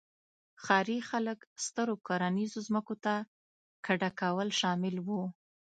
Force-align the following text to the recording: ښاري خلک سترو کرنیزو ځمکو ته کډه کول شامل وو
ښاري 0.63 0.97
خلک 1.09 1.39
سترو 1.65 1.95
کرنیزو 2.07 2.59
ځمکو 2.67 2.95
ته 3.03 3.13
کډه 3.85 4.09
کول 4.21 4.49
شامل 4.59 4.95
وو 5.05 5.21